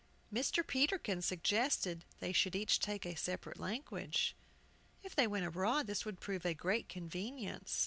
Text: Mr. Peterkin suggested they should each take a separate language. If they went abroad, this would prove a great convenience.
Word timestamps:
Mr. 0.33 0.65
Peterkin 0.65 1.21
suggested 1.21 2.05
they 2.17 2.33
should 2.33 2.55
each 2.55 2.79
take 2.79 3.05
a 3.05 3.13
separate 3.13 3.59
language. 3.59 4.35
If 5.03 5.15
they 5.15 5.27
went 5.27 5.45
abroad, 5.45 5.85
this 5.85 6.05
would 6.05 6.19
prove 6.19 6.43
a 6.43 6.55
great 6.55 6.89
convenience. 6.89 7.79